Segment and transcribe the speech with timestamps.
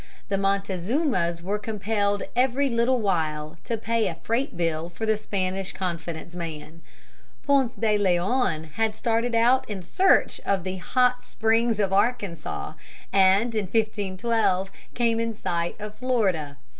[0.29, 5.73] The Montezumas were compelled every little while to pay a freight bill for the Spanish
[5.73, 6.81] confidence man.
[7.45, 12.73] Ponce de Leon had started out in search of the Hot Springs of Arkansas,
[13.13, 16.57] and in 1512 came in sight of Florida.